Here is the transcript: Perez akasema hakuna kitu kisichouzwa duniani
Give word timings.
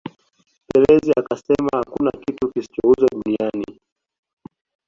Perez 0.67 1.09
akasema 1.19 1.69
hakuna 1.73 2.11
kitu 2.11 2.51
kisichouzwa 2.53 3.07
duniani 3.09 3.79